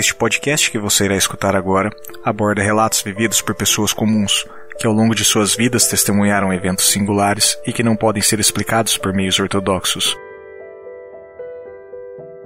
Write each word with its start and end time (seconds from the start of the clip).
Este 0.00 0.14
podcast 0.14 0.70
que 0.70 0.78
você 0.78 1.04
irá 1.04 1.14
escutar 1.14 1.54
agora 1.54 1.90
aborda 2.24 2.62
relatos 2.62 3.02
vividos 3.02 3.42
por 3.42 3.54
pessoas 3.54 3.92
comuns 3.92 4.46
que 4.78 4.86
ao 4.86 4.94
longo 4.94 5.14
de 5.14 5.26
suas 5.26 5.54
vidas 5.54 5.88
testemunharam 5.88 6.54
eventos 6.54 6.90
singulares 6.90 7.60
e 7.66 7.72
que 7.74 7.82
não 7.82 7.94
podem 7.94 8.22
ser 8.22 8.40
explicados 8.40 8.96
por 8.96 9.12
meios 9.12 9.38
ortodoxos. 9.38 10.16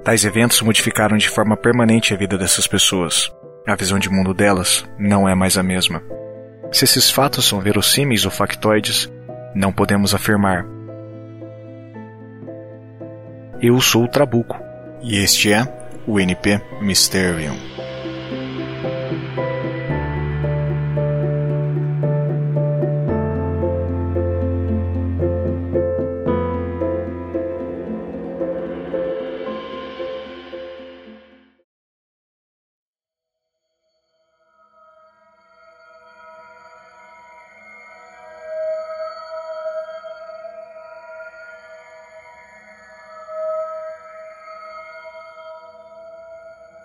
Tais 0.02 0.24
eventos 0.24 0.60
modificaram 0.62 1.16
de 1.16 1.28
forma 1.28 1.56
permanente 1.56 2.12
a 2.12 2.16
vida 2.16 2.36
dessas 2.36 2.66
pessoas. 2.66 3.32
A 3.64 3.76
visão 3.76 4.00
de 4.00 4.10
mundo 4.10 4.34
delas 4.34 4.84
não 4.98 5.28
é 5.28 5.34
mais 5.36 5.56
a 5.56 5.62
mesma. 5.62 6.02
Se 6.72 6.84
esses 6.84 7.08
fatos 7.08 7.46
são 7.46 7.60
verossímeis 7.60 8.24
ou 8.24 8.32
factoides, 8.32 9.08
não 9.54 9.72
podemos 9.72 10.12
afirmar. 10.12 10.66
Eu 13.62 13.80
sou 13.80 14.02
o 14.02 14.08
Trabuco 14.08 14.60
e 15.00 15.22
este 15.22 15.52
é 15.52 15.83
o 16.06 16.20
NP 16.20 16.60
Mysterium. 16.80 17.73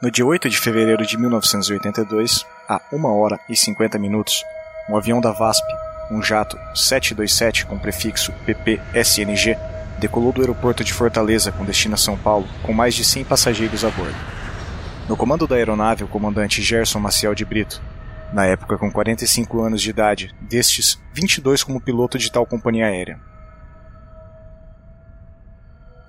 No 0.02 0.09
dia 0.09 0.25
8 0.25 0.50
de 0.50 0.58
fevereiro 0.58 1.05
de 1.05 1.17
1982, 1.17 2.45
a 2.69 2.81
1 2.89 3.03
hora 3.03 3.38
e 3.50 3.55
50 3.55 4.00
minutos, 4.00 4.45
um 4.89 4.95
avião 4.95 5.19
da 5.19 5.33
VASP, 5.33 5.66
um 6.09 6.23
jato 6.23 6.58
727 6.73 7.66
com 7.66 7.78
prefixo 7.78 8.31
PPSNG, 8.45 9.58
decolou 10.00 10.31
do 10.31 10.39
aeroporto 10.39 10.86
de 10.86 10.94
Fortaleza 10.94 11.52
com 11.52 11.66
destino 11.66 11.95
a 11.95 11.97
São 11.97 12.17
Paulo, 12.17 12.47
com 12.64 12.72
mais 12.72 12.95
de 12.95 13.03
100 13.03 13.25
passageiros 13.25 13.83
a 13.83 13.89
bordo. 13.89 14.16
No 15.09 15.17
comando 15.17 15.45
da 15.45 15.58
aeronave, 15.58 16.06
o 16.06 16.08
comandante 16.08 16.61
Gerson 16.61 17.00
Maciel 17.00 17.36
de 17.36 17.44
Brito, 17.44 17.81
na 18.31 18.45
época 18.45 18.78
com 18.78 18.89
45 18.89 19.61
anos 19.61 19.81
de 19.81 19.89
idade, 19.89 20.34
destes 20.39 20.97
22 21.13 21.61
como 21.61 21.81
piloto 21.81 22.17
de 22.17 22.31
tal 22.31 22.45
companhia 22.45 22.86
aérea. 22.86 23.19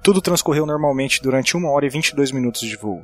Tudo 0.01 0.23
transcorreu 0.23 0.65
normalmente 0.65 1.21
durante 1.21 1.57
1 1.57 1.67
hora 1.67 1.87
e 1.87 1.91
22 1.91 2.31
minutos 2.31 2.61
de 2.61 2.77
voo 2.77 3.03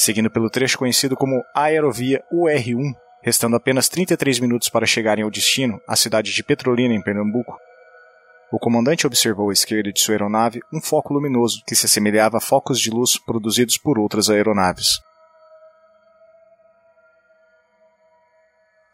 seguindo 0.00 0.30
pelo 0.30 0.48
trecho 0.48 0.78
conhecido 0.78 1.14
como 1.14 1.44
Aerovia 1.54 2.24
UR1, 2.32 2.94
restando 3.22 3.56
apenas 3.56 3.86
33 3.86 4.40
minutos 4.40 4.70
para 4.70 4.86
chegarem 4.86 5.22
ao 5.22 5.30
destino, 5.30 5.78
a 5.86 5.94
cidade 5.94 6.32
de 6.32 6.42
Petrolina, 6.42 6.94
em 6.94 7.02
Pernambuco. 7.02 7.54
O 8.50 8.58
comandante 8.58 9.06
observou 9.06 9.50
à 9.50 9.52
esquerda 9.52 9.92
de 9.92 10.00
sua 10.00 10.14
aeronave 10.14 10.62
um 10.72 10.80
foco 10.80 11.12
luminoso 11.12 11.62
que 11.66 11.74
se 11.74 11.84
assemelhava 11.84 12.38
a 12.38 12.40
focos 12.40 12.80
de 12.80 12.88
luz 12.88 13.22
produzidos 13.22 13.76
por 13.76 13.98
outras 13.98 14.30
aeronaves. 14.30 15.00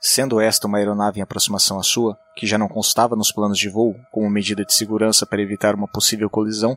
Sendo 0.00 0.40
esta 0.40 0.66
uma 0.66 0.78
aeronave 0.78 1.20
em 1.20 1.22
aproximação 1.22 1.78
à 1.78 1.84
sua, 1.84 2.18
que 2.34 2.48
já 2.48 2.58
não 2.58 2.68
constava 2.68 3.14
nos 3.14 3.30
planos 3.30 3.58
de 3.58 3.68
voo 3.68 3.94
como 4.10 4.28
medida 4.28 4.64
de 4.64 4.74
segurança 4.74 5.24
para 5.24 5.40
evitar 5.40 5.76
uma 5.76 5.86
possível 5.86 6.28
colisão, 6.28 6.76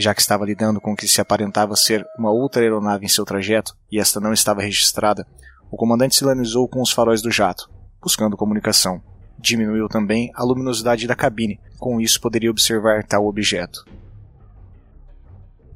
já 0.00 0.14
que 0.14 0.22
estava 0.22 0.46
lidando 0.46 0.80
com 0.80 0.92
o 0.92 0.96
que 0.96 1.06
se 1.06 1.20
aparentava 1.20 1.76
ser 1.76 2.06
uma 2.18 2.30
outra 2.30 2.62
aeronave 2.62 3.04
em 3.04 3.08
seu 3.08 3.22
trajeto 3.22 3.76
e 3.92 4.00
esta 4.00 4.18
não 4.18 4.32
estava 4.32 4.62
registrada, 4.62 5.26
o 5.70 5.76
comandante 5.76 6.16
sinalizou 6.16 6.66
com 6.66 6.80
os 6.80 6.90
faróis 6.90 7.20
do 7.20 7.30
jato, 7.30 7.70
buscando 8.00 8.36
comunicação. 8.36 9.02
Diminuiu 9.38 9.88
também 9.88 10.30
a 10.34 10.42
luminosidade 10.42 11.06
da 11.06 11.14
cabine, 11.14 11.60
com 11.78 12.00
isso 12.00 12.18
poderia 12.18 12.50
observar 12.50 13.04
tal 13.04 13.26
objeto. 13.26 13.84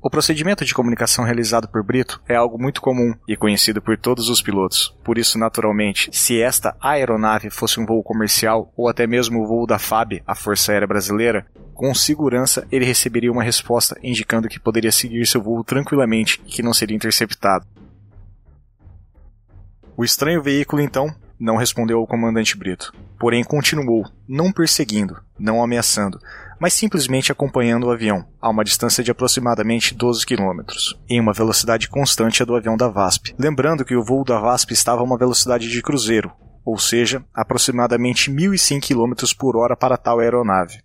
O 0.05 0.11
procedimento 0.11 0.67
de 0.67 0.75
comunicação 0.75 1.25
realizado 1.25 1.67
por 1.67 1.83
Brito 1.83 2.21
é 2.29 2.35
algo 2.35 2.61
muito 2.61 2.83
comum 2.83 3.15
e 3.27 3.39
conhecido 3.39 3.81
por 3.81 3.97
todos 3.97 4.29
os 4.29 4.43
pilotos. 4.43 4.95
Por 5.03 5.17
isso, 5.17 5.39
naturalmente, 5.39 6.11
se 6.13 6.43
esta 6.43 6.77
aeronave 6.79 7.49
fosse 7.49 7.81
um 7.81 7.87
voo 7.87 8.03
comercial 8.03 8.71
ou 8.77 8.87
até 8.87 9.07
mesmo 9.07 9.41
o 9.41 9.47
voo 9.47 9.67
da 9.67 9.79
FAB, 9.79 10.23
a 10.27 10.35
Força 10.35 10.73
Aérea 10.73 10.87
Brasileira, 10.87 11.47
com 11.73 11.95
segurança 11.95 12.69
ele 12.71 12.85
receberia 12.85 13.33
uma 13.33 13.43
resposta 13.43 13.99
indicando 14.03 14.47
que 14.47 14.61
poderia 14.61 14.93
seguir 14.93 15.27
seu 15.27 15.41
voo 15.41 15.65
tranquilamente 15.65 16.39
e 16.45 16.51
que 16.51 16.63
não 16.63 16.75
seria 16.75 16.95
interceptado. 16.95 17.67
O 19.97 20.05
estranho 20.05 20.43
veículo 20.43 20.83
então 20.83 21.17
não 21.39 21.57
respondeu 21.57 21.99
ao 21.99 22.07
comandante 22.07 22.57
Brito, 22.57 22.93
porém 23.19 23.43
continuou, 23.43 24.07
não 24.29 24.53
perseguindo, 24.53 25.17
não 25.39 25.63
ameaçando, 25.63 26.19
mas 26.61 26.75
simplesmente 26.75 27.33
acompanhando 27.33 27.85
o 27.85 27.91
avião, 27.91 28.25
a 28.41 28.49
uma 28.49 28.65
distância 28.65 29.03
de 29.03 29.11
aproximadamente 29.11 29.95
12 29.95 30.25
km, 30.25 30.63
em 31.09 31.21
uma 31.21 31.33
velocidade 31.33 31.89
constante 31.89 32.43
a 32.43 32.47
do 32.47 32.55
avião 32.55 32.77
da 32.77 32.89
VASP. 32.89 33.35
Lembrando 33.39 33.85
que 33.85 33.97
o 33.97 34.05
voo 34.05 34.25
da 34.25 34.39
VASP 34.39 34.73
estava 34.73 35.01
a 35.01 35.05
uma 35.05 35.19
velocidade 35.19 35.69
de 35.69 35.83
cruzeiro, 35.83 36.33
ou 36.65 36.79
seja, 36.79 37.25
aproximadamente 37.35 38.31
1.100 38.31 38.81
km 38.81 39.37
por 39.39 39.57
hora 39.57 39.77
para 39.77 39.99
tal 39.99 40.21
aeronave. 40.21 40.83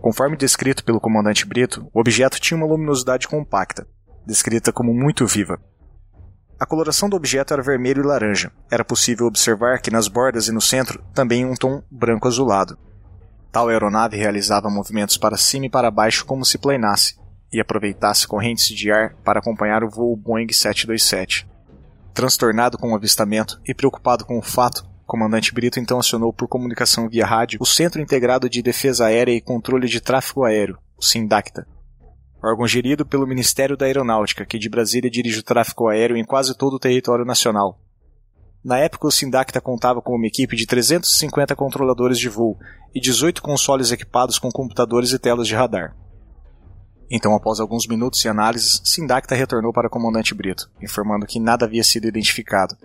Conforme 0.00 0.36
descrito 0.36 0.84
pelo 0.84 1.00
comandante 1.00 1.46
Brito, 1.46 1.86
o 1.92 2.00
objeto 2.00 2.40
tinha 2.40 2.56
uma 2.56 2.66
luminosidade 2.66 3.28
compacta, 3.28 3.86
descrita 4.26 4.72
como 4.72 4.92
muito 4.92 5.26
viva. 5.26 5.60
A 6.62 6.64
coloração 6.64 7.08
do 7.08 7.16
objeto 7.16 7.52
era 7.52 7.60
vermelho 7.60 8.04
e 8.04 8.06
laranja. 8.06 8.52
Era 8.70 8.84
possível 8.84 9.26
observar 9.26 9.80
que 9.80 9.90
nas 9.90 10.06
bordas 10.06 10.46
e 10.46 10.52
no 10.52 10.60
centro 10.60 11.02
também 11.12 11.44
um 11.44 11.56
tom 11.56 11.82
branco 11.90 12.28
azulado. 12.28 12.78
Tal 13.50 13.68
aeronave 13.68 14.16
realizava 14.16 14.70
movimentos 14.70 15.16
para 15.16 15.36
cima 15.36 15.66
e 15.66 15.68
para 15.68 15.90
baixo 15.90 16.24
como 16.24 16.44
se 16.44 16.58
planeasse 16.58 17.16
e 17.52 17.60
aproveitasse 17.60 18.28
correntes 18.28 18.68
de 18.68 18.92
ar 18.92 19.12
para 19.24 19.40
acompanhar 19.40 19.82
o 19.82 19.90
voo 19.90 20.16
Boeing 20.16 20.52
727. 20.52 21.48
Transtornado 22.14 22.78
com 22.78 22.92
o 22.92 22.94
avistamento 22.94 23.60
e 23.66 23.74
preocupado 23.74 24.24
com 24.24 24.38
o 24.38 24.42
fato, 24.42 24.88
comandante 25.04 25.52
Brito 25.52 25.80
então 25.80 25.98
acionou 25.98 26.32
por 26.32 26.46
comunicação 26.46 27.08
via 27.08 27.26
rádio 27.26 27.58
o 27.60 27.66
Centro 27.66 28.00
Integrado 28.00 28.48
de 28.48 28.62
Defesa 28.62 29.06
Aérea 29.06 29.34
e 29.34 29.40
Controle 29.40 29.88
de 29.88 30.00
Tráfego 30.00 30.44
Aéreo, 30.44 30.78
o 30.96 31.02
SINDACTA, 31.02 31.66
órgão 32.42 32.66
gerido 32.66 33.06
pelo 33.06 33.26
Ministério 33.26 33.76
da 33.76 33.86
Aeronáutica, 33.86 34.44
que 34.44 34.58
de 34.58 34.68
Brasília 34.68 35.10
dirige 35.10 35.38
o 35.38 35.42
tráfego 35.42 35.88
aéreo 35.88 36.16
em 36.16 36.24
quase 36.24 36.56
todo 36.56 36.74
o 36.74 36.78
território 36.78 37.24
nacional. 37.24 37.78
Na 38.64 38.78
época, 38.78 39.08
o 39.08 39.10
Sindacta 39.10 39.60
contava 39.60 40.00
com 40.00 40.14
uma 40.14 40.26
equipe 40.26 40.56
de 40.56 40.66
350 40.66 41.54
controladores 41.56 42.18
de 42.18 42.28
voo 42.28 42.58
e 42.94 43.00
18 43.00 43.42
consoles 43.42 43.90
equipados 43.90 44.38
com 44.38 44.50
computadores 44.50 45.12
e 45.12 45.18
telas 45.18 45.48
de 45.48 45.54
radar. 45.54 45.96
Então, 47.10 47.34
após 47.34 47.60
alguns 47.60 47.86
minutos 47.86 48.20
de 48.20 48.28
análises, 48.28 48.80
Sindacta 48.84 49.34
retornou 49.34 49.72
para 49.72 49.88
o 49.88 49.90
comandante 49.90 50.34
Brito, 50.34 50.70
informando 50.80 51.26
que 51.26 51.40
nada 51.40 51.66
havia 51.66 51.84
sido 51.84 52.06
identificado 52.06 52.76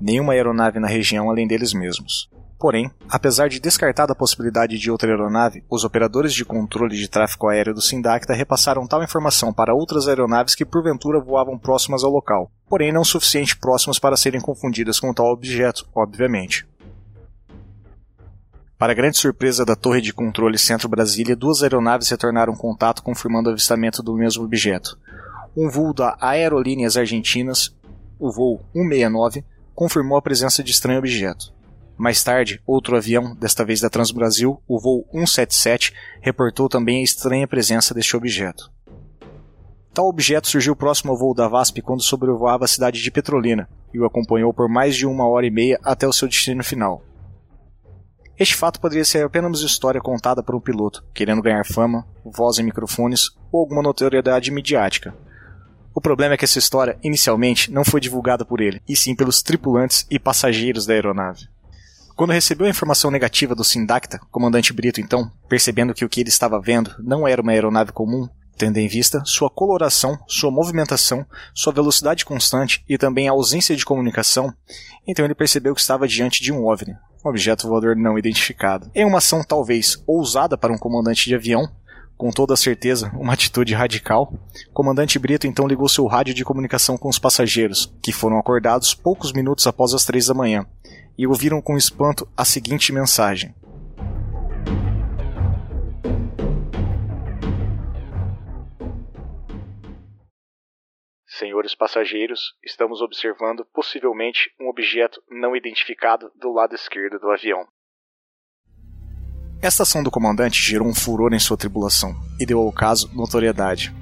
nenhuma 0.00 0.32
aeronave 0.32 0.78
na 0.78 0.88
região 0.88 1.30
além 1.30 1.46
deles 1.46 1.72
mesmos. 1.72 2.28
Porém, 2.58 2.90
apesar 3.08 3.48
de 3.48 3.60
descartada 3.60 4.12
a 4.12 4.16
possibilidade 4.16 4.78
de 4.78 4.90
outra 4.90 5.10
aeronave, 5.10 5.62
os 5.70 5.84
operadores 5.84 6.32
de 6.32 6.44
controle 6.44 6.96
de 6.96 7.08
tráfego 7.08 7.48
aéreo 7.48 7.74
do 7.74 7.82
Sindacta 7.82 8.32
repassaram 8.32 8.86
tal 8.86 9.02
informação 9.02 9.52
para 9.52 9.74
outras 9.74 10.08
aeronaves 10.08 10.54
que 10.54 10.64
porventura 10.64 11.20
voavam 11.20 11.58
próximas 11.58 12.02
ao 12.02 12.10
local, 12.10 12.50
porém 12.66 12.92
não 12.92 13.04
suficiente 13.04 13.56
próximas 13.56 13.98
para 13.98 14.16
serem 14.16 14.40
confundidas 14.40 14.98
com 14.98 15.12
tal 15.12 15.26
objeto, 15.26 15.86
obviamente. 15.94 16.66
Para 18.78 18.94
grande 18.94 19.16
surpresa 19.18 19.64
da 19.64 19.76
torre 19.76 20.00
de 20.00 20.12
controle 20.12 20.58
Centro 20.58 20.88
Brasília, 20.88 21.36
duas 21.36 21.62
aeronaves 21.62 22.08
retornaram 22.08 22.54
contato 22.54 23.02
confirmando 23.02 23.48
o 23.48 23.52
avistamento 23.52 24.02
do 24.02 24.14
mesmo 24.14 24.44
objeto. 24.44 24.98
Um 25.56 25.70
voo 25.70 25.94
da 25.94 26.16
Aerolíneas 26.20 26.96
Argentinas, 26.96 27.74
o 28.18 28.30
voo 28.30 28.60
169, 28.74 29.44
confirmou 29.76 30.16
a 30.16 30.22
presença 30.22 30.64
de 30.64 30.70
estranho 30.70 30.98
objeto. 30.98 31.54
Mais 31.98 32.24
tarde, 32.24 32.60
outro 32.66 32.96
avião, 32.96 33.36
desta 33.36 33.64
vez 33.64 33.80
da 33.80 33.90
Transbrasil, 33.90 34.60
o 34.66 34.80
voo 34.80 35.06
177, 35.12 35.92
reportou 36.22 36.68
também 36.68 37.00
a 37.00 37.04
estranha 37.04 37.46
presença 37.46 37.92
deste 37.92 38.16
objeto. 38.16 38.72
Tal 39.92 40.08
objeto 40.08 40.48
surgiu 40.48 40.74
próximo 40.74 41.12
ao 41.12 41.18
voo 41.18 41.34
da 41.34 41.46
VASP 41.46 41.82
quando 41.82 42.02
sobrevoava 42.02 42.64
a 42.64 42.68
cidade 42.68 43.02
de 43.02 43.10
Petrolina 43.10 43.68
e 43.92 44.00
o 44.00 44.06
acompanhou 44.06 44.52
por 44.52 44.68
mais 44.68 44.96
de 44.96 45.06
uma 45.06 45.28
hora 45.28 45.46
e 45.46 45.50
meia 45.50 45.78
até 45.84 46.08
o 46.08 46.12
seu 46.12 46.26
destino 46.26 46.64
final. 46.64 47.02
Este 48.38 48.54
fato 48.54 48.80
poderia 48.80 49.04
ser 49.04 49.24
apenas 49.24 49.60
história 49.60 50.00
contada 50.00 50.42
por 50.42 50.54
um 50.54 50.60
piloto, 50.60 51.04
querendo 51.14 51.42
ganhar 51.42 51.64
fama, 51.64 52.06
voz 52.24 52.58
em 52.58 52.62
microfones 52.62 53.30
ou 53.50 53.60
alguma 53.60 53.82
notoriedade 53.82 54.50
midiática, 54.50 55.14
o 55.96 56.00
problema 56.00 56.34
é 56.34 56.36
que 56.36 56.44
essa 56.44 56.58
história, 56.58 56.98
inicialmente, 57.02 57.72
não 57.72 57.82
foi 57.82 58.02
divulgada 58.02 58.44
por 58.44 58.60
ele, 58.60 58.82
e 58.86 58.94
sim 58.94 59.16
pelos 59.16 59.40
tripulantes 59.40 60.06
e 60.10 60.18
passageiros 60.18 60.84
da 60.84 60.92
aeronave. 60.92 61.48
Quando 62.14 62.34
recebeu 62.34 62.66
a 62.66 62.70
informação 62.70 63.10
negativa 63.10 63.54
do 63.54 63.64
Sindacta, 63.64 64.20
comandante 64.30 64.74
Brito 64.74 65.00
então, 65.00 65.32
percebendo 65.48 65.94
que 65.94 66.04
o 66.04 66.08
que 66.08 66.20
ele 66.20 66.28
estava 66.28 66.60
vendo 66.60 66.94
não 66.98 67.26
era 67.26 67.40
uma 67.40 67.52
aeronave 67.52 67.92
comum, 67.92 68.28
tendo 68.58 68.76
em 68.76 68.86
vista 68.86 69.22
sua 69.24 69.48
coloração, 69.48 70.18
sua 70.28 70.50
movimentação, 70.50 71.24
sua 71.54 71.72
velocidade 71.72 72.26
constante 72.26 72.84
e 72.86 72.98
também 72.98 73.26
a 73.26 73.32
ausência 73.32 73.74
de 73.74 73.84
comunicação, 73.84 74.52
então 75.06 75.24
ele 75.24 75.34
percebeu 75.34 75.74
que 75.74 75.80
estava 75.80 76.06
diante 76.06 76.42
de 76.42 76.52
um 76.52 76.66
OVNI, 76.66 76.94
um 77.24 77.30
objeto 77.30 77.66
voador 77.66 77.96
não 77.96 78.18
identificado. 78.18 78.90
Em 78.94 79.06
uma 79.06 79.16
ação 79.16 79.42
talvez 79.42 79.96
ousada 80.06 80.58
para 80.58 80.74
um 80.74 80.78
comandante 80.78 81.24
de 81.24 81.34
avião, 81.34 81.66
com 82.16 82.30
toda 82.30 82.56
certeza 82.56 83.10
uma 83.14 83.34
atitude 83.34 83.74
radical, 83.74 84.32
o 84.68 84.72
comandante 84.72 85.18
Brito 85.18 85.46
então 85.46 85.66
ligou 85.66 85.88
seu 85.88 86.06
rádio 86.06 86.34
de 86.34 86.44
comunicação 86.44 86.96
com 86.96 87.08
os 87.08 87.18
passageiros, 87.18 87.92
que 88.02 88.12
foram 88.12 88.38
acordados 88.38 88.94
poucos 88.94 89.32
minutos 89.32 89.66
após 89.66 89.92
as 89.92 90.04
três 90.04 90.26
da 90.26 90.34
manhã, 90.34 90.66
e 91.18 91.26
ouviram 91.26 91.60
com 91.60 91.76
espanto 91.76 92.28
a 92.36 92.44
seguinte 92.44 92.92
mensagem: 92.92 93.54
Senhores 101.26 101.74
passageiros, 101.74 102.54
estamos 102.64 103.02
observando 103.02 103.62
possivelmente 103.66 104.50
um 104.58 104.68
objeto 104.68 105.22
não 105.28 105.54
identificado 105.54 106.32
do 106.34 106.50
lado 106.50 106.74
esquerdo 106.74 107.18
do 107.18 107.30
avião. 107.30 107.66
Esta 109.60 109.84
ação 109.84 110.02
do 110.02 110.10
comandante 110.10 110.62
gerou 110.62 110.86
um 110.86 110.94
furor 110.94 111.32
em 111.32 111.38
sua 111.38 111.56
tribulação 111.56 112.14
e 112.38 112.44
deu 112.44 112.60
ao 112.60 112.70
caso 112.70 113.10
notoriedade. 113.14 113.94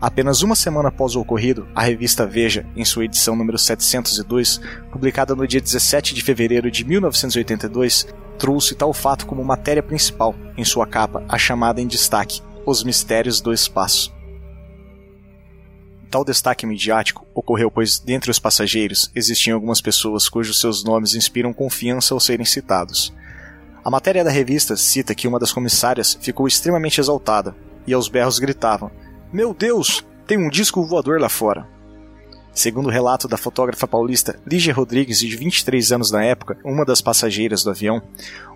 Apenas 0.00 0.42
uma 0.42 0.56
semana 0.56 0.88
após 0.88 1.14
o 1.14 1.20
ocorrido, 1.20 1.68
a 1.74 1.82
revista 1.82 2.26
Veja, 2.26 2.66
em 2.74 2.84
sua 2.84 3.04
edição 3.04 3.36
número 3.36 3.58
702, 3.58 4.60
publicada 4.90 5.34
no 5.34 5.46
dia 5.46 5.60
17 5.60 6.14
de 6.14 6.22
fevereiro 6.22 6.70
de 6.70 6.84
1982, 6.84 8.06
trouxe 8.38 8.74
tal 8.74 8.92
fato 8.92 9.26
como 9.26 9.44
matéria 9.44 9.82
principal 9.82 10.34
em 10.56 10.64
sua 10.64 10.86
capa, 10.86 11.22
a 11.28 11.38
chamada 11.38 11.80
em 11.80 11.86
destaque 11.86 12.42
Os 12.66 12.82
Mistérios 12.82 13.40
do 13.40 13.52
Espaço. 13.52 14.12
Tal 16.10 16.24
destaque 16.24 16.66
midiático 16.66 17.26
ocorreu 17.34 17.70
pois, 17.70 17.98
dentre 17.98 18.30
os 18.30 18.38
passageiros, 18.38 19.10
existiam 19.14 19.54
algumas 19.54 19.80
pessoas 19.80 20.28
cujos 20.28 20.60
seus 20.60 20.84
nomes 20.84 21.14
inspiram 21.14 21.52
confiança 21.52 22.14
ao 22.14 22.20
serem 22.20 22.44
citados. 22.44 23.12
A 23.84 23.90
matéria 23.90 24.24
da 24.24 24.30
revista 24.30 24.76
cita 24.76 25.14
que 25.14 25.28
uma 25.28 25.38
das 25.38 25.52
comissárias 25.52 26.16
ficou 26.18 26.48
extremamente 26.48 27.02
exaltada 27.02 27.54
e 27.86 27.92
aos 27.92 28.08
berros 28.08 28.38
gritava: 28.38 28.90
Meu 29.30 29.52
Deus, 29.52 30.02
tem 30.26 30.38
um 30.38 30.48
disco 30.48 30.82
voador 30.86 31.20
lá 31.20 31.28
fora. 31.28 31.68
Segundo 32.50 32.86
o 32.86 32.90
relato 32.90 33.28
da 33.28 33.36
fotógrafa 33.36 33.86
paulista 33.86 34.40
Lígia 34.46 34.72
Rodrigues, 34.72 35.18
de 35.18 35.36
23 35.36 35.92
anos 35.92 36.10
na 36.10 36.24
época, 36.24 36.56
uma 36.64 36.82
das 36.82 37.02
passageiras 37.02 37.62
do 37.62 37.68
avião, 37.68 38.00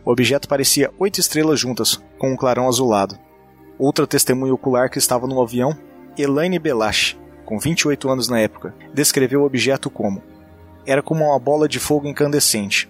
o 0.02 0.10
objeto 0.10 0.48
parecia 0.48 0.90
oito 0.98 1.20
estrelas 1.20 1.60
juntas, 1.60 2.00
com 2.18 2.32
um 2.32 2.36
clarão 2.36 2.66
azulado. 2.66 3.18
Outra 3.78 4.06
testemunha 4.06 4.54
ocular 4.54 4.88
que 4.88 4.98
estava 4.98 5.26
no 5.26 5.42
avião, 5.42 5.76
Elaine 6.16 6.58
Belache, 6.58 7.18
com 7.44 7.58
28 7.58 8.08
anos 8.08 8.28
na 8.28 8.40
época, 8.40 8.74
descreveu 8.94 9.42
o 9.42 9.44
objeto 9.44 9.90
como: 9.90 10.22
era 10.86 11.02
como 11.02 11.26
uma 11.26 11.38
bola 11.38 11.68
de 11.68 11.78
fogo 11.78 12.08
incandescente. 12.08 12.88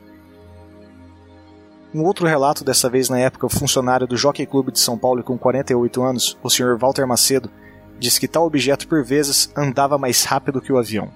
Um 1.94 2.04
outro 2.04 2.26
relato, 2.26 2.64
dessa 2.64 2.90
vez 2.90 3.08
na 3.08 3.18
época 3.18 3.48
funcionário 3.48 4.06
do 4.06 4.16
Jockey 4.16 4.44
Clube 4.44 4.70
de 4.70 4.78
São 4.78 4.98
Paulo 4.98 5.22
com 5.22 5.38
48 5.38 6.02
anos, 6.02 6.38
o 6.42 6.50
Sr. 6.50 6.76
Walter 6.78 7.06
Macedo, 7.06 7.50
diz 7.98 8.18
que 8.18 8.28
tal 8.28 8.46
objeto 8.46 8.86
por 8.86 9.02
vezes 9.02 9.50
andava 9.56 9.96
mais 9.96 10.22
rápido 10.24 10.60
que 10.60 10.72
o 10.72 10.78
avião. 10.78 11.10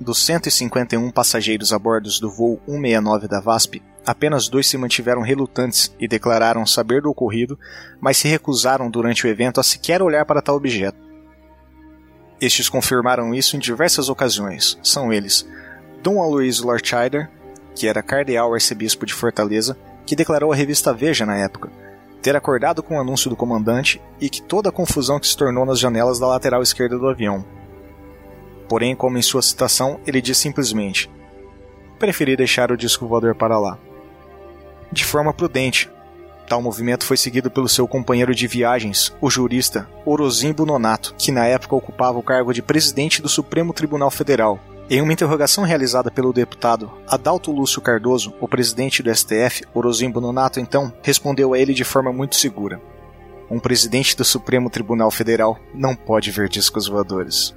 Dos 0.00 0.24
151 0.24 1.10
passageiros 1.10 1.72
a 1.72 1.78
bordo 1.78 2.08
do 2.20 2.30
voo 2.30 2.60
169 2.66 3.28
da 3.28 3.40
VASP, 3.40 3.82
apenas 4.04 4.48
dois 4.48 4.66
se 4.66 4.76
mantiveram 4.76 5.22
relutantes 5.22 5.94
e 5.98 6.08
declararam 6.08 6.66
saber 6.66 7.02
do 7.02 7.10
ocorrido, 7.10 7.58
mas 8.00 8.16
se 8.16 8.28
recusaram 8.28 8.90
durante 8.90 9.26
o 9.26 9.30
evento 9.30 9.60
a 9.60 9.62
sequer 9.62 10.02
olhar 10.02 10.24
para 10.24 10.42
tal 10.42 10.56
objeto. 10.56 10.98
Estes 12.40 12.68
confirmaram 12.68 13.34
isso 13.34 13.56
em 13.56 13.58
diversas 13.58 14.08
ocasiões. 14.08 14.78
São 14.82 15.12
eles 15.12 15.48
Dom 16.02 16.22
Aloysio 16.22 16.66
Lortscheider, 16.66 17.28
que 17.78 17.86
era 17.86 18.02
cardeal 18.02 18.52
arcebispo 18.52 19.06
de 19.06 19.14
Fortaleza, 19.14 19.78
que 20.04 20.16
declarou 20.16 20.52
à 20.52 20.56
revista 20.56 20.92
Veja 20.92 21.24
na 21.24 21.36
época 21.36 21.70
ter 22.20 22.34
acordado 22.34 22.82
com 22.82 22.96
o 22.96 23.00
anúncio 23.00 23.30
do 23.30 23.36
comandante 23.36 24.02
e 24.20 24.28
que 24.28 24.42
toda 24.42 24.70
a 24.70 24.72
confusão 24.72 25.20
que 25.20 25.28
se 25.28 25.36
tornou 25.36 25.64
nas 25.64 25.78
janelas 25.78 26.18
da 26.18 26.26
lateral 26.26 26.60
esquerda 26.60 26.98
do 26.98 27.08
avião. 27.08 27.44
Porém, 28.68 28.96
como 28.96 29.16
em 29.16 29.22
sua 29.22 29.40
citação, 29.40 30.00
ele 30.04 30.20
diz 30.20 30.36
simplesmente: 30.36 31.08
Preferi 31.96 32.36
deixar 32.36 32.72
o 32.72 32.76
disco 32.76 33.06
voador 33.06 33.36
para 33.36 33.56
lá. 33.56 33.78
De 34.90 35.04
forma 35.04 35.32
prudente, 35.32 35.88
Tal 36.48 36.62
movimento 36.62 37.04
foi 37.04 37.18
seguido 37.18 37.50
pelo 37.50 37.68
seu 37.68 37.86
companheiro 37.86 38.34
de 38.34 38.46
viagens, 38.46 39.14
o 39.20 39.28
jurista 39.28 39.86
Orozimbo 40.06 40.64
Nonato, 40.64 41.14
que 41.18 41.30
na 41.30 41.44
época 41.44 41.76
ocupava 41.76 42.18
o 42.18 42.22
cargo 42.22 42.54
de 42.54 42.62
presidente 42.62 43.20
do 43.20 43.28
Supremo 43.28 43.74
Tribunal 43.74 44.10
Federal. 44.10 44.58
Em 44.90 45.02
uma 45.02 45.12
interrogação 45.12 45.64
realizada 45.64 46.10
pelo 46.10 46.32
deputado 46.32 46.90
Adalto 47.06 47.52
Lúcio 47.52 47.82
Cardoso, 47.82 48.34
o 48.40 48.48
presidente 48.48 49.02
do 49.02 49.14
STF, 49.14 49.62
Orozimbo 49.74 50.18
Nonato, 50.18 50.60
então, 50.60 50.90
respondeu 51.02 51.52
a 51.52 51.58
ele 51.58 51.74
de 51.74 51.84
forma 51.84 52.10
muito 52.10 52.36
segura. 52.36 52.80
Um 53.50 53.60
presidente 53.60 54.16
do 54.16 54.24
Supremo 54.24 54.70
Tribunal 54.70 55.10
Federal 55.10 55.58
não 55.74 55.94
pode 55.94 56.30
ver 56.30 56.48
discos 56.48 56.88
voadores. 56.88 57.54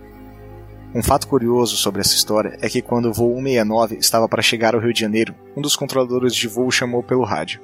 Um 0.94 1.02
fato 1.02 1.26
curioso 1.26 1.78
sobre 1.78 2.02
essa 2.02 2.14
história 2.14 2.58
é 2.62 2.68
que 2.68 2.82
quando 2.82 3.06
o 3.06 3.14
voo 3.14 3.36
169 3.36 3.96
estava 3.96 4.28
para 4.28 4.42
chegar 4.42 4.76
ao 4.76 4.82
Rio 4.82 4.92
de 4.92 5.00
Janeiro, 5.00 5.34
um 5.56 5.62
dos 5.62 5.78
controladores 5.78 6.36
de 6.36 6.50
voo 6.50 6.70
chamou 6.70 7.02
pelo 7.02 7.24
rádio. 7.24 7.62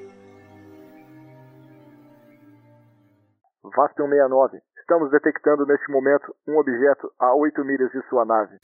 VASP 3.63 3.97
169. 3.97 4.59
Estamos 4.79 5.11
detectando 5.11 5.65
neste 5.65 5.91
momento 5.91 6.33
um 6.47 6.57
objeto 6.57 7.11
a 7.19 7.35
8 7.35 7.65
milhas 7.65 7.91
de 7.91 8.01
sua 8.07 8.23
nave. 8.23 8.55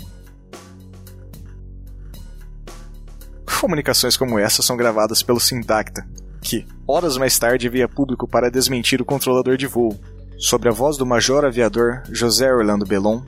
Comunicações 3.64 4.18
como 4.18 4.38
essa 4.38 4.62
são 4.62 4.76
gravadas 4.76 5.24
pelo 5.24 5.40
Sindacta, 5.40 6.06
que, 6.42 6.68
horas 6.86 7.16
mais 7.16 7.40
tarde, 7.40 7.70
veio 7.70 7.86
a 7.86 7.88
público 7.88 8.28
para 8.28 8.52
desmentir 8.52 9.02
o 9.02 9.06
controlador 9.06 9.56
de 9.56 9.66
voo. 9.66 9.98
Sobre 10.38 10.68
a 10.68 10.72
voz 10.74 10.98
do 10.98 11.06
major 11.06 11.46
aviador 11.46 12.04
José 12.12 12.54
Orlando 12.54 12.86
Belon, 12.86 13.22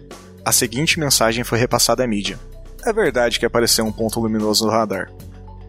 a 0.44 0.52
seguinte 0.52 1.00
mensagem 1.00 1.46
foi 1.46 1.58
repassada 1.58 2.04
à 2.04 2.08
mídia. 2.08 2.38
É 2.86 2.92
verdade 2.92 3.40
que 3.40 3.46
apareceu 3.46 3.86
um 3.86 3.94
ponto 3.94 4.20
luminoso 4.20 4.66
no 4.66 4.72
radar, 4.74 5.10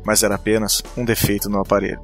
mas 0.05 0.25
era 0.25 0.35
apenas 0.35 0.83
um 0.97 1.05
defeito 1.05 1.49
no 1.49 1.61
aparelho. 1.61 2.03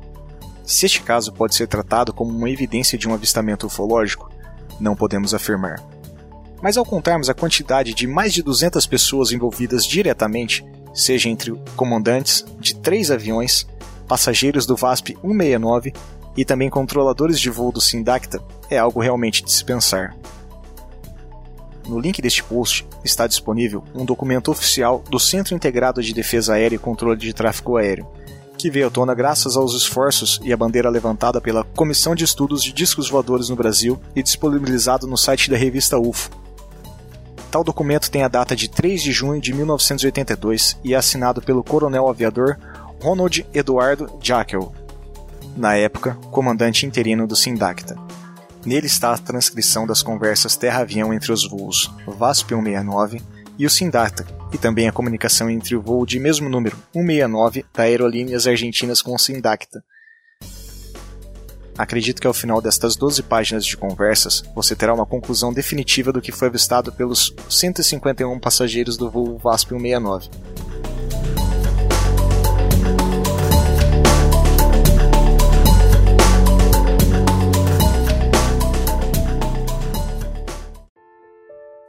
Se 0.65 0.87
este 0.87 1.03
caso 1.03 1.33
pode 1.33 1.57
ser 1.57 1.67
tratado 1.67 2.13
como 2.13 2.31
uma 2.31 2.49
evidência 2.49 2.97
de 2.97 3.09
um 3.09 3.13
avistamento 3.13 3.67
ufológico, 3.67 4.31
não 4.79 4.95
podemos 4.95 5.35
afirmar. 5.35 5.83
Mas 6.63 6.77
ao 6.77 6.85
contarmos 6.85 7.29
a 7.29 7.35
quantidade 7.35 7.93
de 7.93 8.07
mais 8.07 8.33
de 8.33 8.41
200 8.41 8.87
pessoas 8.87 9.33
envolvidas 9.33 9.85
diretamente, 9.85 10.65
seja 10.95 11.29
entre 11.29 11.53
comandantes 11.77 12.45
de 12.59 12.75
três 12.75 13.11
aviões, 13.11 13.67
passageiros 14.07 14.67
do 14.67 14.77
VASP 14.77 15.17
169 15.23 15.93
e 16.37 16.45
também 16.45 16.71
controladores 16.71 17.39
de 17.39 17.51
voo 17.51 17.73
do 17.73 17.81
Sindacta, 17.81 18.43
é 18.71 18.79
algo 18.79 19.01
realmente 19.01 19.45
de 19.45 19.53
se 19.53 19.65
pensar. 19.65 20.17
No 21.87 21.99
link 21.99 22.23
deste 22.23 22.43
post 22.45 22.87
está 23.05 23.27
disponível 23.27 23.83
um 23.95 24.05
documento 24.05 24.51
oficial 24.51 25.03
do 25.11 25.19
Centro 25.19 25.55
Integrado 25.55 26.03
de 26.03 26.15
Defesa 26.15 26.55
Aérea 26.55 26.77
e 26.77 26.79
Controle 26.79 27.19
de 27.19 27.33
Tráfego 27.33 27.77
Aéreo, 27.77 28.07
que 28.57 28.71
veio 28.71 28.87
à 28.87 28.91
tona 28.91 29.15
graças 29.15 29.57
aos 29.57 29.75
esforços 29.75 30.41
e 30.45 30.53
a 30.53 30.57
bandeira 30.57 30.89
levantada 30.89 31.41
pela 31.41 31.65
Comissão 31.65 32.15
de 32.15 32.25
Estudos 32.25 32.63
de 32.63 32.73
Discos 32.73 33.11
Voadores 33.11 33.49
no 33.49 33.57
Brasil 33.57 34.01
e 34.15 34.23
disponibilizado 34.23 35.07
no 35.07 35.17
site 35.17 35.51
da 35.51 35.57
revista 35.57 35.99
UFO. 35.99 36.42
Tal 37.53 37.63
documento 37.63 38.11
tem 38.11 38.23
a 38.23 38.29
data 38.29 38.57
de 38.57 38.67
3 38.67 39.03
de 39.03 39.13
junho 39.13 39.39
de 39.39 39.53
1982 39.53 40.79
e 40.83 40.95
é 40.95 40.97
assinado 40.97 41.43
pelo 41.43 41.63
coronel 41.63 42.09
aviador 42.09 42.57
Ronald 42.99 43.47
Eduardo 43.53 44.11
Jackel, 44.23 44.73
na 45.55 45.77
época 45.77 46.15
comandante 46.31 46.87
interino 46.87 47.27
do 47.27 47.37
Sindacta. 47.37 47.95
Nele 48.65 48.87
está 48.87 49.13
a 49.13 49.19
transcrição 49.19 49.87
das 49.87 50.03
conversas 50.03 50.57
terra-avião 50.57 51.13
entre 51.13 51.31
os 51.31 51.47
voos 51.47 51.93
VASP 52.07 52.55
169 52.55 53.21
e 53.59 53.67
o 53.67 53.71
Sindata, 53.71 54.25
e 54.51 54.57
também 54.57 54.89
a 54.89 54.93
comunicação 54.93 55.51
entre 55.51 55.77
o 55.77 55.83
voo 55.83 56.07
de 56.07 56.19
mesmo 56.19 56.49
número, 56.49 56.79
169, 56.95 57.67
da 57.75 57.83
Aerolíneas 57.83 58.47
Argentinas 58.47 59.03
com 59.03 59.15
o 59.15 59.19
Sindacta. 59.19 59.85
Acredito 61.77 62.21
que 62.21 62.27
ao 62.27 62.35
final 62.35 62.61
destas 62.61 62.97
12 62.97 63.23
páginas 63.23 63.65
de 63.65 63.77
conversas, 63.77 64.43
você 64.55 64.77
terá 64.77 64.93
uma 64.93 65.07
conclusão 65.07 65.53
definitiva 65.53 66.13
do 66.13 66.21
que 66.21 66.31
foi 66.31 66.49
avistado 66.49 66.93
pelos 66.93 67.35
151 67.49 68.39
passageiros 68.39 68.97
do 68.97 69.11
voo 69.11 69.39
VASP 69.39 69.71
169. 69.71 70.29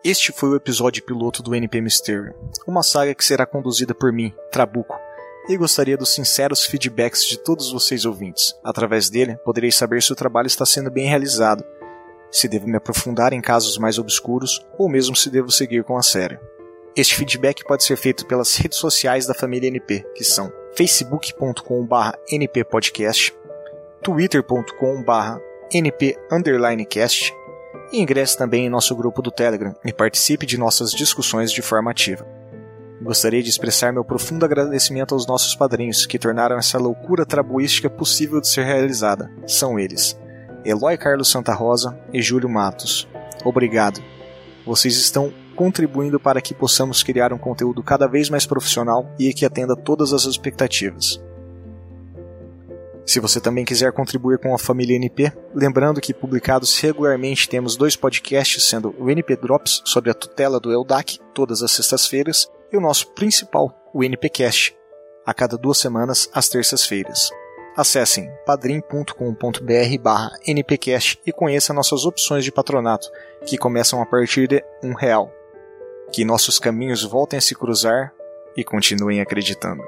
Este 0.06 0.34
foi 0.34 0.50
o 0.50 0.56
episódio 0.58 1.02
piloto 1.02 1.42
do 1.42 1.56
NP 1.56 1.80
Mysterio, 1.80 2.36
uma 2.68 2.84
saga 2.84 3.16
que 3.16 3.24
será 3.24 3.46
conduzida 3.46 3.94
por 3.94 4.12
mim, 4.12 4.34
Trabuco, 4.52 5.00
e 5.48 5.58
gostaria 5.58 5.98
dos 5.98 6.14
sinceros 6.14 6.66
feedbacks 6.66 7.26
de 7.26 7.38
todos 7.38 7.72
vocês 7.72 8.06
ouvintes. 8.06 8.56
Através 8.64 9.10
dele, 9.10 9.36
poderei 9.44 9.72
saber 9.72 10.02
se 10.02 10.12
o 10.12 10.16
trabalho 10.16 10.48
está 10.48 10.66
sendo 10.66 10.92
bem 10.92 11.08
realizado. 11.08 11.64
se 12.32 12.48
devo 12.48 12.68
me 12.68 12.78
aprofundar 12.78 13.32
em 13.32 13.40
casos 13.40 13.78
mais 13.78 14.00
obscuros 14.00 14.66
ou 14.76 14.90
mesmo 14.90 15.16
se 15.16 15.30
devo 15.30 15.52
seguir 15.52 15.84
com 15.84 15.96
a 15.98 16.02
série. 16.02 16.40
Este 16.96 17.16
feedback 17.16 17.64
pode 17.64 17.84
ser 17.84 17.96
feito 17.96 18.26
pelas 18.26 18.56
redes 18.56 18.80
sociais 18.80 19.28
da 19.28 19.36
família 19.36 19.68
NP, 19.68 20.04
que 20.16 20.24
são 20.24 20.52
facebook.com.br 20.76 22.18
nppodcast, 22.32 23.36
twitter.com.br 24.02 25.40
np_cast 25.72 27.34
e 27.92 28.00
ingresse 28.00 28.38
também 28.38 28.66
em 28.66 28.70
nosso 28.70 28.96
grupo 28.96 29.22
do 29.22 29.32
Telegram 29.32 29.76
e 29.86 29.94
participe 29.94 30.46
de 30.46 30.58
nossas 30.58 30.92
discussões 30.92 31.52
de 31.52 31.62
forma 31.62 31.92
ativa. 31.92 32.26
Gostaria 33.04 33.44
de 33.44 33.50
expressar 33.50 33.92
meu 33.92 34.06
profundo 34.06 34.46
agradecimento 34.46 35.14
aos 35.14 35.28
nossos 35.28 35.54
padrinhos 35.54 36.06
que 36.06 36.18
tornaram 36.18 36.58
essa 36.58 36.78
loucura 36.78 37.26
trabuística 37.26 37.90
possível 37.90 38.40
de 38.40 38.48
ser 38.48 38.64
realizada. 38.64 39.30
São 39.46 39.78
eles: 39.78 40.18
Eloy 40.64 40.98
Carlos 40.98 41.30
Santa 41.30 41.54
Rosa 41.54 42.00
e 42.14 42.22
Júlio 42.22 42.48
Matos. 42.48 43.06
Obrigado. 43.44 44.02
Vocês 44.66 44.96
estão 44.96 45.34
contribuindo 45.54 46.18
para 46.18 46.42
que 46.42 46.54
possamos 46.54 47.04
criar 47.04 47.34
um 47.34 47.38
conteúdo 47.38 47.84
cada 47.84 48.08
vez 48.08 48.30
mais 48.30 48.46
profissional 48.46 49.14
e 49.20 49.34
que 49.34 49.46
atenda 49.46 49.76
todas 49.76 50.14
as 50.14 50.24
expectativas. 50.24 51.22
Se 53.06 53.20
você 53.20 53.42
também 53.42 53.66
quiser 53.66 53.92
contribuir 53.92 54.40
com 54.40 54.56
a 54.56 54.58
família 54.58 54.96
NP, 54.96 55.34
lembrando 55.54 56.00
que 56.00 56.14
publicados 56.14 56.80
regularmente 56.80 57.50
temos 57.50 57.76
dois 57.76 57.98
podcasts, 57.98 58.64
sendo 58.64 58.96
o 58.98 59.10
NP 59.10 59.36
Drops 59.36 59.82
sobre 59.84 60.10
a 60.10 60.14
tutela 60.14 60.58
do 60.58 60.72
ELDAC, 60.72 61.20
todas 61.34 61.62
as 61.62 61.72
sextas-feiras, 61.72 62.48
e 62.74 62.78
o 62.78 62.82
nosso 62.82 63.12
principal, 63.12 63.72
o 63.94 64.04
NPcast, 64.04 64.76
a 65.26 65.34
cada 65.34 65.56
duas 65.56 65.78
semanas, 65.78 66.28
às 66.34 66.50
terças-feiras. 66.50 67.30
Acessem 67.78 68.30
padrim.com.br 68.46 70.02
barra 70.02 70.32
npcast 70.46 71.22
e 71.26 71.32
conheça 71.32 71.74
nossas 71.74 72.06
opções 72.06 72.44
de 72.44 72.52
patronato, 72.52 73.08
que 73.46 73.58
começam 73.58 74.02
a 74.02 74.06
partir 74.06 74.48
de 74.48 74.64
um 74.84 74.94
real. 74.94 75.32
Que 76.12 76.26
nossos 76.26 76.60
caminhos 76.60 77.04
voltem 77.04 77.38
a 77.38 77.42
se 77.42 77.56
cruzar 77.56 78.14
e 78.58 78.64
continuem 78.64 79.22
acreditando. 79.22 79.84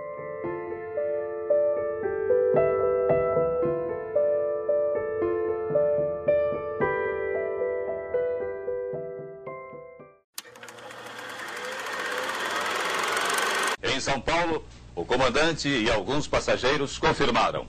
E 15.85 15.91
alguns 15.91 16.27
passageiros 16.27 16.97
confirmaram. 16.97 17.67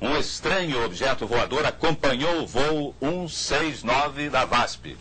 Um 0.00 0.16
estranho 0.16 0.84
objeto 0.84 1.26
voador 1.26 1.66
acompanhou 1.66 2.42
o 2.42 2.46
voo 2.46 2.94
169 3.00 4.30
da 4.30 4.44
VASP. 4.44 4.96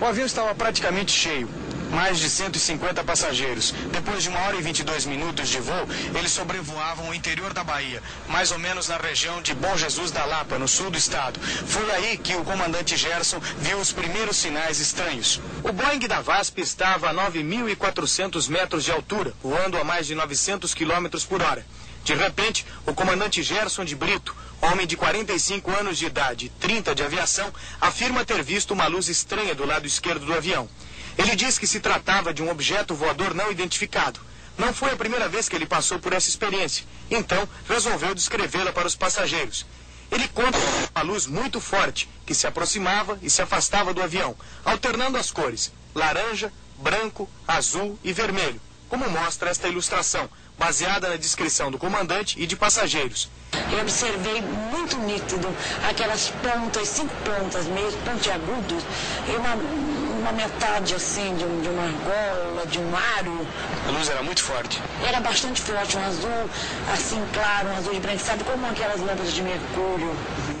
O 0.00 0.04
avião 0.06 0.24
estava 0.24 0.54
praticamente 0.54 1.12
cheio 1.12 1.48
mais 1.94 2.18
de 2.18 2.28
150 2.28 3.04
passageiros. 3.04 3.72
Depois 3.92 4.22
de 4.22 4.28
uma 4.28 4.40
hora 4.40 4.56
e 4.56 4.62
22 4.62 5.06
minutos 5.06 5.48
de 5.48 5.60
voo, 5.60 5.88
eles 6.18 6.32
sobrevoavam 6.32 7.08
o 7.08 7.14
interior 7.14 7.54
da 7.54 7.62
Bahia, 7.62 8.02
mais 8.28 8.50
ou 8.50 8.58
menos 8.58 8.88
na 8.88 8.96
região 8.96 9.40
de 9.40 9.54
Bom 9.54 9.76
Jesus 9.76 10.10
da 10.10 10.24
Lapa, 10.24 10.58
no 10.58 10.66
sul 10.66 10.90
do 10.90 10.98
estado. 10.98 11.40
Foi 11.40 11.90
aí 11.92 12.18
que 12.18 12.34
o 12.34 12.44
comandante 12.44 12.96
Gerson 12.96 13.40
viu 13.58 13.78
os 13.78 13.92
primeiros 13.92 14.36
sinais 14.36 14.80
estranhos. 14.80 15.40
O 15.62 15.72
Boeing 15.72 16.00
da 16.00 16.20
VASP 16.20 16.60
estava 16.60 17.08
a 17.08 17.14
9.400 17.14 18.48
metros 18.48 18.84
de 18.84 18.90
altura, 18.90 19.32
voando 19.42 19.78
a 19.78 19.84
mais 19.84 20.06
de 20.06 20.14
900 20.14 20.74
km 20.74 21.06
por 21.28 21.42
hora. 21.42 21.64
De 22.02 22.14
repente, 22.14 22.66
o 22.86 22.92
comandante 22.92 23.42
Gerson 23.42 23.82
de 23.82 23.96
Brito, 23.96 24.36
homem 24.60 24.86
de 24.86 24.94
45 24.94 25.70
anos 25.70 25.96
de 25.96 26.04
idade, 26.04 26.52
30 26.60 26.94
de 26.94 27.02
aviação, 27.02 27.50
afirma 27.80 28.24
ter 28.26 28.42
visto 28.42 28.72
uma 28.72 28.86
luz 28.86 29.08
estranha 29.08 29.54
do 29.54 29.64
lado 29.64 29.86
esquerdo 29.86 30.26
do 30.26 30.34
avião. 30.34 30.68
Ele 31.16 31.36
diz 31.36 31.58
que 31.58 31.66
se 31.66 31.80
tratava 31.80 32.34
de 32.34 32.42
um 32.42 32.50
objeto 32.50 32.94
voador 32.94 33.34
não 33.34 33.50
identificado. 33.50 34.20
Não 34.56 34.72
foi 34.72 34.92
a 34.92 34.96
primeira 34.96 35.28
vez 35.28 35.48
que 35.48 35.56
ele 35.56 35.66
passou 35.66 35.98
por 35.98 36.12
essa 36.12 36.28
experiência, 36.28 36.84
então 37.10 37.48
resolveu 37.68 38.14
descrevê-la 38.14 38.72
para 38.72 38.86
os 38.86 38.94
passageiros. 38.94 39.66
Ele 40.12 40.28
conta 40.28 40.58
uma 40.94 41.02
luz 41.02 41.26
muito 41.26 41.60
forte 41.60 42.08
que 42.24 42.34
se 42.34 42.46
aproximava 42.46 43.18
e 43.20 43.28
se 43.28 43.42
afastava 43.42 43.92
do 43.92 44.02
avião, 44.02 44.36
alternando 44.64 45.18
as 45.18 45.30
cores 45.30 45.72
laranja, 45.94 46.52
branco, 46.78 47.28
azul 47.46 47.98
e 48.02 48.12
vermelho, 48.12 48.60
como 48.88 49.08
mostra 49.08 49.50
esta 49.50 49.68
ilustração, 49.68 50.28
baseada 50.58 51.08
na 51.08 51.16
descrição 51.16 51.70
do 51.70 51.78
comandante 51.78 52.40
e 52.40 52.46
de 52.46 52.56
passageiros. 52.56 53.28
Eu 53.72 53.80
observei 53.80 54.40
muito 54.40 54.96
nítido 54.98 55.48
aquelas 55.88 56.30
pontas, 56.42 56.88
cinco 56.88 57.14
pontas 57.24 57.66
mesmo, 57.66 58.00
pontiagudos, 58.02 58.82
e 59.28 59.36
uma, 59.36 59.56
uma 60.24 60.32
metade 60.32 60.94
assim 60.94 61.36
de, 61.36 61.44
de 61.62 61.68
uma 61.68 61.82
argola, 61.82 62.66
de 62.66 62.78
um 62.78 62.96
aro. 62.96 63.46
A 63.86 63.90
luz 63.90 64.08
era 64.08 64.22
muito 64.22 64.42
forte. 64.42 64.80
Era 65.06 65.20
bastante 65.20 65.60
forte, 65.60 65.98
um 65.98 66.04
azul 66.04 66.50
assim 66.90 67.22
claro, 67.34 67.68
um 67.68 67.76
azul 67.76 67.92
sabe 68.18 68.42
como 68.42 68.66
aquelas 68.66 69.00
lâmpadas 69.00 69.34
de 69.34 69.42
mercúrio. 69.42 70.16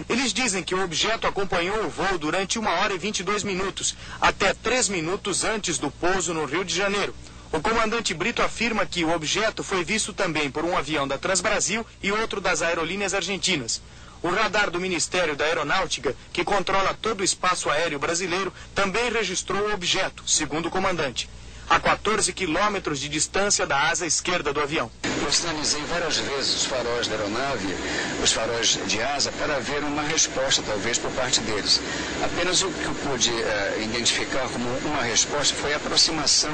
Eles 0.06 0.34
dizem 0.34 0.62
que 0.62 0.74
o 0.74 0.84
objeto 0.84 1.26
acompanhou 1.26 1.82
o 1.82 1.88
voo 1.88 2.18
durante 2.18 2.58
uma 2.58 2.72
hora 2.72 2.92
e 2.92 2.98
22 2.98 3.42
minutos, 3.42 3.96
até 4.20 4.52
três 4.52 4.90
minutos 4.90 5.44
antes 5.44 5.78
do 5.78 5.90
pouso 5.90 6.34
no 6.34 6.44
Rio 6.44 6.62
de 6.62 6.76
Janeiro. 6.76 7.14
O 7.50 7.60
comandante 7.60 8.12
Brito 8.12 8.42
afirma 8.42 8.84
que 8.84 9.02
o 9.02 9.14
objeto 9.14 9.64
foi 9.64 9.82
visto 9.82 10.12
também 10.12 10.50
por 10.50 10.64
um 10.64 10.76
avião 10.76 11.08
da 11.08 11.16
Transbrasil 11.16 11.86
e 12.02 12.12
outro 12.12 12.38
das 12.38 12.60
aerolíneas 12.60 13.14
argentinas. 13.14 13.80
O 14.24 14.30
radar 14.30 14.70
do 14.70 14.80
Ministério 14.80 15.36
da 15.36 15.44
Aeronáutica, 15.44 16.16
que 16.32 16.42
controla 16.42 16.94
todo 16.94 17.20
o 17.20 17.24
espaço 17.24 17.68
aéreo 17.68 17.98
brasileiro, 17.98 18.50
também 18.74 19.12
registrou 19.12 19.68
o 19.68 19.74
objeto, 19.74 20.22
segundo 20.26 20.68
o 20.68 20.70
comandante 20.70 21.28
a 21.68 21.80
14 21.80 22.32
quilômetros 22.32 23.00
de 23.00 23.08
distância 23.08 23.66
da 23.66 23.88
asa 23.88 24.06
esquerda 24.06 24.52
do 24.52 24.60
avião. 24.60 24.90
Eu 25.24 25.32
sinalizei 25.32 25.82
várias 25.84 26.18
vezes 26.18 26.54
os 26.56 26.66
faróis 26.66 27.08
da 27.08 27.16
aeronave, 27.16 27.74
os 28.22 28.32
faróis 28.32 28.78
de 28.86 29.02
asa, 29.02 29.32
para 29.32 29.58
ver 29.60 29.82
uma 29.82 30.02
resposta, 30.02 30.62
talvez, 30.62 30.98
por 30.98 31.10
parte 31.12 31.40
deles. 31.40 31.80
Apenas 32.22 32.62
o 32.62 32.68
que 32.68 32.84
eu 32.84 32.94
pude 32.94 33.30
uh, 33.30 33.82
identificar 33.82 34.46
como 34.48 34.68
uma 34.84 35.02
resposta 35.02 35.54
foi 35.54 35.72
a 35.72 35.76
aproximação 35.76 36.52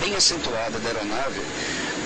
bem 0.00 0.14
acentuada 0.14 0.78
da 0.78 0.88
aeronave 0.88 1.40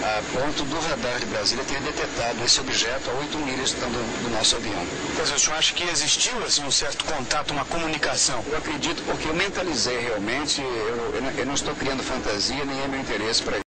a 0.06 0.22
ponto 0.32 0.62
do 0.64 0.78
radar 0.88 1.18
de 1.18 1.26
Brasília 1.26 1.64
ter 1.64 1.80
detectado 1.80 2.44
esse 2.44 2.60
objeto 2.60 3.10
a 3.10 3.14
8 3.14 3.38
milhas 3.38 3.72
do, 3.72 4.22
do 4.22 4.30
nosso 4.30 4.54
avião. 4.54 4.86
Mas 5.18 5.32
o 5.32 5.38
senhor 5.38 5.56
acha 5.56 5.74
que 5.74 5.82
existiu 5.82 6.38
assim, 6.44 6.62
um 6.64 6.70
certo 6.70 7.04
contato, 7.04 7.50
uma 7.50 7.64
comunicação? 7.64 8.44
Eu 8.48 8.56
acredito, 8.56 9.02
porque 9.02 9.28
eu 9.28 9.34
mentalizei 9.34 9.98
realmente, 9.98 10.60
eu, 10.60 11.32
eu 11.36 11.46
não 11.46 11.54
estou 11.54 11.74
criando 11.74 12.02
fantasia, 12.04 12.64
nem 12.64 12.82
é 12.82 12.88
meu 12.88 13.00
interesse 13.00 13.42
para 13.42 13.65